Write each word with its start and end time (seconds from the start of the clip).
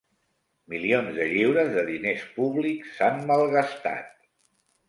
Milions 0.73 1.11
de 1.17 1.27
lliures 1.33 1.69
de 1.77 1.83
diners 1.91 2.25
públics 2.39 2.97
s'han 2.97 3.23
malgastat. 3.33 4.13